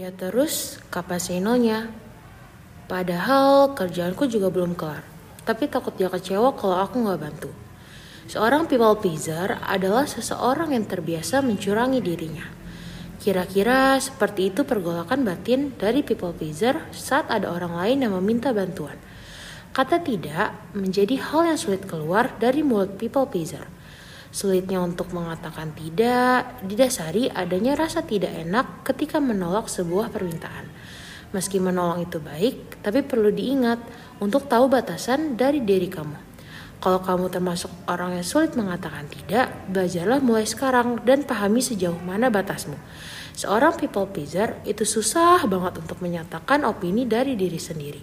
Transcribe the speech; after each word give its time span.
Ya 0.00 0.08
terus, 0.16 0.80
kapan 0.88 1.20
senonya? 1.20 1.78
Padahal 2.88 3.76
kerjaanku 3.76 4.32
juga 4.32 4.48
belum 4.48 4.72
kelar. 4.72 5.04
Tapi 5.44 5.68
takut 5.68 5.92
dia 5.92 6.08
kecewa 6.08 6.56
kalau 6.56 6.80
aku 6.80 7.04
nggak 7.04 7.20
bantu. 7.20 7.52
Seorang 8.24 8.64
people 8.64 8.96
pleaser 8.96 9.60
adalah 9.60 10.08
seseorang 10.08 10.72
yang 10.72 10.88
terbiasa 10.88 11.44
mencurangi 11.44 12.00
dirinya. 12.00 12.48
Kira-kira 13.20 14.00
seperti 14.00 14.48
itu 14.48 14.64
pergolakan 14.64 15.20
batin 15.20 15.76
dari 15.76 16.00
people 16.00 16.32
pleaser 16.32 16.80
saat 16.96 17.28
ada 17.28 17.52
orang 17.52 17.76
lain 17.76 18.08
yang 18.08 18.16
meminta 18.16 18.56
bantuan. 18.56 18.96
Kata 19.76 20.00
tidak 20.00 20.72
menjadi 20.72 21.20
hal 21.28 21.52
yang 21.52 21.60
sulit 21.60 21.84
keluar 21.84 22.32
dari 22.40 22.64
mulut 22.64 22.96
people 22.96 23.28
pleaser. 23.28 23.68
Sulitnya 24.30 24.78
untuk 24.78 25.10
mengatakan 25.10 25.74
tidak 25.74 26.62
didasari 26.62 27.26
adanya 27.34 27.74
rasa 27.74 28.06
tidak 28.06 28.30
enak 28.30 28.86
ketika 28.86 29.18
menolak 29.18 29.66
sebuah 29.66 30.14
permintaan. 30.14 30.70
Meski 31.34 31.58
menolong 31.58 32.06
itu 32.06 32.22
baik, 32.22 32.82
tapi 32.82 33.02
perlu 33.02 33.34
diingat 33.34 33.78
untuk 34.22 34.46
tahu 34.46 34.70
batasan 34.70 35.34
dari 35.34 35.62
diri 35.62 35.90
kamu. 35.90 36.30
Kalau 36.80 37.02
kamu 37.04 37.28
termasuk 37.28 37.68
orang 37.90 38.16
yang 38.16 38.24
sulit 38.24 38.56
mengatakan 38.56 39.04
tidak, 39.10 39.52
belajarlah 39.68 40.22
mulai 40.24 40.48
sekarang 40.48 41.02
dan 41.04 41.26
pahami 41.28 41.60
sejauh 41.60 41.98
mana 42.00 42.32
batasmu. 42.32 42.78
Seorang 43.36 43.76
people 43.76 44.08
pleaser 44.08 44.58
itu 44.64 44.88
susah 44.88 45.44
banget 45.44 45.76
untuk 45.76 46.00
menyatakan 46.00 46.64
opini 46.64 47.04
dari 47.04 47.36
diri 47.36 47.60
sendiri. 47.60 48.02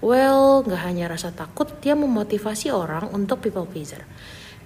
Well, 0.00 0.64
gak 0.64 0.90
hanya 0.90 1.12
rasa 1.12 1.30
takut 1.30 1.68
dia 1.84 1.92
memotivasi 1.94 2.72
orang 2.72 3.12
untuk 3.12 3.44
people 3.44 3.68
pleaser. 3.68 4.02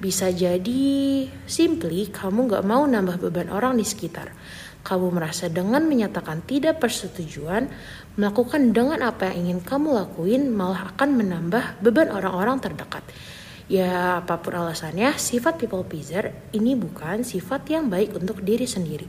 Bisa 0.05 0.29
jadi 0.29 1.25
simply 1.49 2.13
kamu 2.13 2.53
gak 2.53 2.69
mau 2.69 2.85
nambah 2.85 3.25
beban 3.25 3.49
orang 3.49 3.81
di 3.81 3.89
sekitar. 3.89 4.37
Kamu 4.85 5.09
merasa 5.17 5.49
dengan 5.49 5.89
menyatakan 5.89 6.45
tidak 6.45 6.77
persetujuan, 6.77 7.73
melakukan 8.21 8.77
dengan 8.77 9.01
apa 9.01 9.33
yang 9.33 9.49
ingin 9.49 9.61
kamu 9.65 9.97
lakuin 9.97 10.53
malah 10.53 10.93
akan 10.93 11.09
menambah 11.17 11.81
beban 11.81 12.13
orang-orang 12.13 12.61
terdekat. 12.61 13.01
Ya 13.65 14.21
apa 14.21 14.45
pun 14.45 14.53
alasannya, 14.53 15.17
sifat 15.17 15.57
people 15.57 15.89
pleaser 15.89 16.37
ini 16.53 16.77
bukan 16.77 17.25
sifat 17.25 17.65
yang 17.73 17.89
baik 17.89 18.13
untuk 18.13 18.45
diri 18.45 18.69
sendiri. 18.69 19.09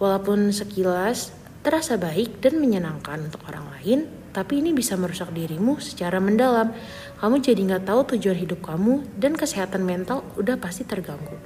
Walaupun 0.00 0.48
sekilas 0.48 1.28
terasa 1.60 2.00
baik 2.00 2.40
dan 2.40 2.56
menyenangkan 2.56 3.28
untuk 3.28 3.44
orang 3.52 3.68
lain, 3.68 4.08
tapi 4.32 4.64
ini 4.64 4.72
bisa 4.72 4.96
merusak 4.96 5.30
dirimu 5.30 5.76
secara 5.78 6.18
mendalam. 6.18 6.72
Kamu 7.20 7.38
jadi 7.38 7.60
nggak 7.60 7.84
tahu 7.86 8.16
tujuan 8.16 8.40
hidup 8.40 8.64
kamu 8.64 9.04
dan 9.20 9.36
kesehatan 9.36 9.84
mental 9.84 10.24
udah 10.40 10.56
pasti 10.56 10.82
terganggu. 10.88 11.36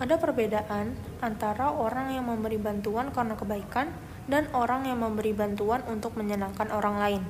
Ada 0.00 0.16
perbedaan 0.16 0.96
antara 1.20 1.76
orang 1.76 2.16
yang 2.16 2.24
memberi 2.24 2.56
bantuan 2.56 3.12
karena 3.12 3.36
kebaikan 3.36 3.92
dan 4.32 4.48
orang 4.56 4.88
yang 4.88 4.96
memberi 4.96 5.36
bantuan 5.36 5.84
untuk 5.92 6.16
menyenangkan 6.16 6.72
orang 6.72 6.96
lain. 6.96 7.22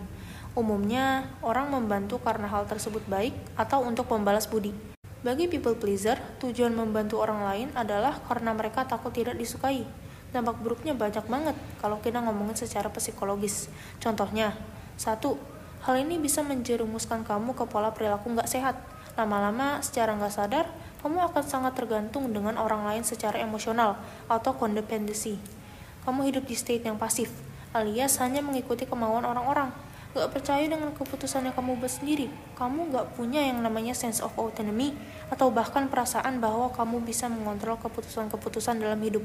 Umumnya, 0.54 1.26
orang 1.42 1.70
membantu 1.70 2.22
karena 2.22 2.46
hal 2.46 2.70
tersebut 2.70 3.02
baik 3.10 3.34
atau 3.58 3.82
untuk 3.82 4.06
membalas 4.10 4.46
budi. 4.46 4.70
Bagi 5.20 5.50
people 5.50 5.76
pleaser, 5.76 6.16
tujuan 6.38 6.72
membantu 6.72 7.18
orang 7.18 7.42
lain 7.42 7.68
adalah 7.74 8.22
karena 8.24 8.54
mereka 8.54 8.86
takut 8.86 9.10
tidak 9.10 9.34
disukai. 9.34 9.82
Dampak 10.30 10.62
buruknya 10.62 10.94
banyak 10.94 11.26
banget 11.26 11.56
kalau 11.82 11.98
kita 11.98 12.22
ngomongin 12.22 12.54
secara 12.54 12.86
psikologis. 12.94 13.66
Contohnya, 13.98 14.54
satu, 14.94 15.34
hal 15.82 15.98
ini 15.98 16.22
bisa 16.22 16.46
menjerumuskan 16.46 17.26
kamu 17.26 17.58
ke 17.58 17.64
pola 17.66 17.90
perilaku 17.90 18.30
nggak 18.34 18.46
sehat. 18.46 18.78
Lama-lama, 19.18 19.82
secara 19.82 20.14
nggak 20.14 20.30
sadar, 20.30 20.70
kamu 21.02 21.32
akan 21.32 21.44
sangat 21.44 21.74
tergantung 21.74 22.30
dengan 22.30 22.60
orang 22.60 22.86
lain 22.86 23.02
secara 23.02 23.42
emosional 23.42 23.98
atau 24.30 24.54
codependency. 24.54 25.40
Kamu 26.06 26.24
hidup 26.28 26.46
di 26.46 26.54
state 26.54 26.86
yang 26.86 26.96
pasif, 26.96 27.32
alias 27.74 28.20
hanya 28.22 28.40
mengikuti 28.40 28.86
kemauan 28.86 29.26
orang-orang 29.26 29.72
gak 30.10 30.34
percaya 30.34 30.66
dengan 30.66 30.90
keputusan 30.90 31.46
yang 31.46 31.54
kamu 31.54 31.78
buat 31.78 31.92
sendiri. 32.02 32.26
Kamu 32.58 32.90
gak 32.90 33.14
punya 33.14 33.46
yang 33.46 33.62
namanya 33.62 33.94
sense 33.94 34.18
of 34.18 34.34
autonomy 34.34 34.90
atau 35.30 35.54
bahkan 35.54 35.86
perasaan 35.86 36.42
bahwa 36.42 36.74
kamu 36.74 37.06
bisa 37.06 37.30
mengontrol 37.30 37.78
keputusan-keputusan 37.78 38.82
dalam 38.82 38.98
hidup. 38.98 39.22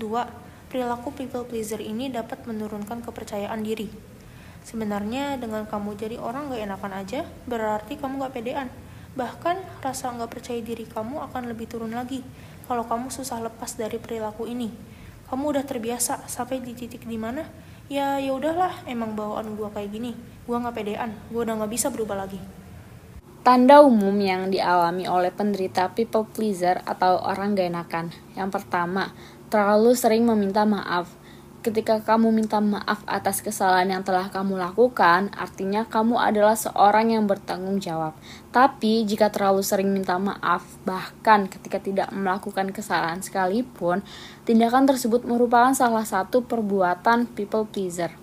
Dua, 0.00 0.24
perilaku 0.72 1.12
people 1.12 1.44
pleaser 1.44 1.76
ini 1.84 2.08
dapat 2.08 2.48
menurunkan 2.48 3.04
kepercayaan 3.04 3.60
diri. 3.60 3.92
Sebenarnya 4.64 5.36
dengan 5.36 5.68
kamu 5.68 6.00
jadi 6.00 6.16
orang 6.16 6.48
gak 6.48 6.64
enakan 6.64 6.92
aja, 6.96 7.28
berarti 7.44 8.00
kamu 8.00 8.24
gak 8.24 8.40
pedean. 8.40 8.72
Bahkan 9.12 9.84
rasa 9.84 10.16
gak 10.16 10.32
percaya 10.32 10.64
diri 10.64 10.88
kamu 10.88 11.20
akan 11.28 11.52
lebih 11.52 11.68
turun 11.68 11.92
lagi 11.92 12.24
kalau 12.64 12.88
kamu 12.88 13.12
susah 13.12 13.44
lepas 13.44 13.76
dari 13.76 14.00
perilaku 14.00 14.48
ini. 14.48 14.72
Kamu 15.28 15.52
udah 15.52 15.68
terbiasa 15.68 16.24
sampai 16.24 16.64
di 16.64 16.72
titik 16.72 17.04
di 17.04 17.20
mana 17.20 17.44
ya 17.90 18.22
ya 18.22 18.30
udahlah 18.30 18.86
emang 18.86 19.18
bawaan 19.18 19.58
gue 19.58 19.66
kayak 19.74 19.90
gini 19.90 20.14
gue 20.46 20.54
nggak 20.54 20.78
pedean 20.78 21.10
gue 21.34 21.42
udah 21.42 21.58
nggak 21.58 21.74
bisa 21.74 21.90
berubah 21.90 22.22
lagi 22.22 22.38
Tanda 23.40 23.82
umum 23.82 24.14
yang 24.20 24.52
dialami 24.52 25.10
oleh 25.10 25.34
penderita 25.34 25.90
people 25.90 26.28
pleaser 26.28 26.84
atau 26.84 27.24
orang 27.24 27.56
gak 27.56 27.72
enakan. 27.72 28.06
Yang 28.36 28.60
pertama, 28.60 29.16
terlalu 29.50 29.98
sering 29.98 30.22
meminta 30.22 30.62
maaf. 30.62 31.10
Ketika 31.60 32.00
kamu 32.00 32.32
minta 32.32 32.56
maaf 32.56 33.04
atas 33.04 33.44
kesalahan 33.44 33.92
yang 33.92 34.00
telah 34.00 34.32
kamu 34.32 34.56
lakukan, 34.56 35.28
artinya 35.36 35.84
kamu 35.84 36.16
adalah 36.16 36.56
seorang 36.56 37.12
yang 37.12 37.28
bertanggung 37.28 37.76
jawab. 37.84 38.16
Tapi, 38.48 39.04
jika 39.04 39.28
terlalu 39.28 39.60
sering 39.60 39.92
minta 39.92 40.16
maaf, 40.16 40.64
bahkan 40.88 41.52
ketika 41.52 41.76
tidak 41.76 42.08
melakukan 42.16 42.72
kesalahan 42.72 43.20
sekalipun, 43.20 44.00
tindakan 44.48 44.88
tersebut 44.88 45.28
merupakan 45.28 45.76
salah 45.76 46.08
satu 46.08 46.40
perbuatan 46.48 47.28
people 47.28 47.68
pleaser. 47.68 48.16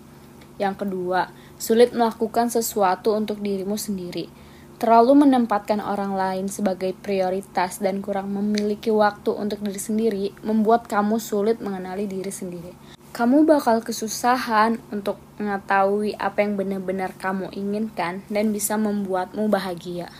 Yang 0.57 0.87
kedua, 0.87 1.29
sulit 1.61 1.93
melakukan 1.93 2.49
sesuatu 2.49 3.13
untuk 3.13 3.37
dirimu 3.37 3.77
sendiri. 3.77 4.46
Terlalu 4.77 5.25
menempatkan 5.25 5.81
orang 5.81 6.13
lain 6.13 6.45
sebagai 6.53 6.93
prioritas 6.93 7.81
dan 7.81 8.05
kurang 8.05 8.29
memiliki 8.29 8.93
waktu 8.93 9.33
untuk 9.33 9.65
diri 9.65 9.81
sendiri 9.81 10.25
membuat 10.45 10.85
kamu 10.85 11.17
sulit 11.17 11.57
mengenali 11.57 12.05
diri 12.05 12.29
sendiri 12.29 12.97
kamu 13.17 13.49
bakal 13.49 13.81
kesusahan 13.81 14.77
untuk 14.93 15.17
mengetahui 15.41 16.13
apa 16.21 16.45
yang 16.45 16.53
benar-benar 16.53 17.17
kamu 17.17 17.49
inginkan 17.49 18.21
dan 18.29 18.53
bisa 18.53 18.77
membuatmu 18.77 19.49
bahagia. 19.49 20.13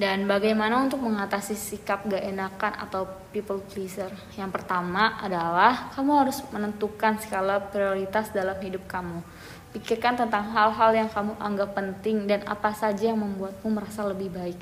Dan 0.00 0.24
bagaimana 0.24 0.80
untuk 0.80 1.04
mengatasi 1.04 1.52
sikap 1.52 2.08
gak 2.08 2.24
enakan 2.24 2.72
atau 2.80 3.04
people 3.36 3.60
pleaser? 3.68 4.08
Yang 4.40 4.56
pertama 4.56 5.20
adalah 5.20 5.92
kamu 5.92 6.24
harus 6.24 6.40
menentukan 6.48 7.20
skala 7.20 7.60
prioritas 7.68 8.32
dalam 8.32 8.56
hidup 8.64 8.88
kamu. 8.88 9.20
Pikirkan 9.70 10.18
tentang 10.18 10.50
hal-hal 10.50 10.90
yang 10.94 11.08
kamu 11.10 11.38
anggap 11.38 11.78
penting 11.78 12.26
dan 12.26 12.42
apa 12.46 12.74
saja 12.74 13.14
yang 13.14 13.22
membuatmu 13.22 13.70
merasa 13.70 14.02
lebih 14.02 14.30
baik. 14.34 14.58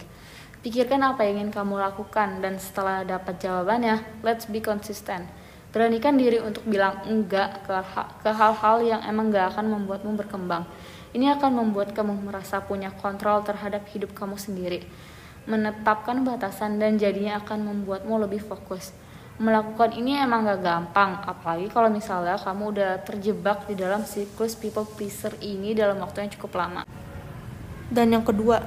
Pikirkan 0.60 1.00
apa 1.00 1.24
yang 1.24 1.48
ingin 1.48 1.52
kamu 1.54 1.80
lakukan 1.80 2.44
dan 2.44 2.60
setelah 2.60 3.06
dapat 3.06 3.40
jawabannya, 3.40 4.04
let's 4.20 4.44
be 4.44 4.60
consistent 4.60 5.24
Beranikan 5.68 6.16
diri 6.16 6.40
untuk 6.40 6.64
bilang 6.64 7.04
enggak 7.04 7.60
ke 8.24 8.30
hal-hal 8.32 8.76
yang 8.80 9.04
emang 9.04 9.28
gak 9.28 9.52
akan 9.52 9.76
membuatmu 9.76 10.16
berkembang. 10.16 10.64
Ini 11.12 11.36
akan 11.36 11.60
membuat 11.60 11.92
kamu 11.92 12.24
merasa 12.24 12.64
punya 12.64 12.88
kontrol 12.88 13.44
terhadap 13.44 13.84
hidup 13.92 14.16
kamu 14.16 14.40
sendiri. 14.40 14.88
Menetapkan 15.44 16.24
batasan 16.24 16.80
dan 16.80 16.96
jadinya 16.96 17.36
akan 17.44 17.68
membuatmu 17.68 18.16
lebih 18.16 18.40
fokus. 18.40 18.96
Melakukan 19.38 19.94
ini 19.94 20.18
emang 20.18 20.42
gak 20.42 20.66
gampang, 20.66 21.22
apalagi 21.22 21.70
kalau 21.70 21.86
misalnya 21.86 22.34
kamu 22.34 22.74
udah 22.74 22.92
terjebak 23.06 23.70
di 23.70 23.78
dalam 23.78 24.02
siklus 24.02 24.58
people 24.58 24.82
pleaser 24.82 25.30
ini 25.38 25.78
dalam 25.78 26.02
waktu 26.02 26.26
yang 26.26 26.30
cukup 26.34 26.58
lama. 26.58 26.82
Dan 27.86 28.10
yang 28.10 28.26
kedua, 28.26 28.60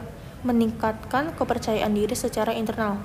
meningkatkan 0.47 1.35
kepercayaan 1.35 1.91
diri 1.91 2.15
secara 2.15 2.55
internal 2.55 2.97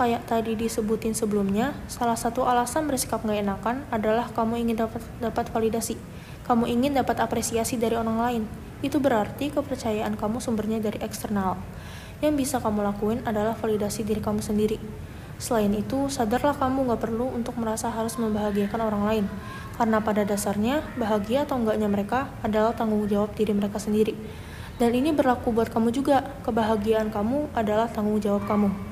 kayak 0.00 0.24
tadi 0.24 0.56
disebutin 0.56 1.12
sebelumnya, 1.12 1.76
salah 1.84 2.16
satu 2.16 2.48
alasan 2.48 2.88
bersikap 2.88 3.20
nggak 3.20 3.44
enakan 3.44 3.84
adalah 3.92 4.32
kamu 4.32 4.64
ingin 4.64 4.88
dapat 4.88 5.04
dapat 5.20 5.52
validasi. 5.52 6.00
Kamu 6.48 6.64
ingin 6.64 6.96
dapat 6.96 7.20
apresiasi 7.20 7.76
dari 7.76 8.00
orang 8.00 8.16
lain. 8.16 8.42
Itu 8.80 8.96
berarti 8.96 9.52
kepercayaan 9.52 10.16
kamu 10.16 10.40
sumbernya 10.40 10.80
dari 10.80 10.96
eksternal. 11.04 11.60
Yang 12.24 12.34
bisa 12.40 12.56
kamu 12.64 12.80
lakuin 12.80 13.20
adalah 13.28 13.52
validasi 13.52 14.00
diri 14.08 14.24
kamu 14.24 14.40
sendiri. 14.40 14.80
Selain 15.40 15.72
itu, 15.72 16.12
sadarlah 16.12 16.52
kamu 16.52 16.92
nggak 16.92 17.00
perlu 17.00 17.32
untuk 17.32 17.56
merasa 17.56 17.88
harus 17.88 18.20
membahagiakan 18.20 18.80
orang 18.84 19.02
lain. 19.08 19.24
Karena 19.80 20.04
pada 20.04 20.28
dasarnya, 20.28 20.84
bahagia 21.00 21.48
atau 21.48 21.56
enggaknya 21.56 21.88
mereka 21.88 22.28
adalah 22.44 22.76
tanggung 22.76 23.08
jawab 23.08 23.32
diri 23.32 23.56
mereka 23.56 23.80
sendiri. 23.80 24.12
Dan 24.76 24.92
ini 24.92 25.16
berlaku 25.16 25.48
buat 25.48 25.72
kamu 25.72 25.96
juga, 25.96 26.28
kebahagiaan 26.44 27.08
kamu 27.08 27.56
adalah 27.56 27.88
tanggung 27.88 28.20
jawab 28.20 28.44
kamu. 28.44 28.89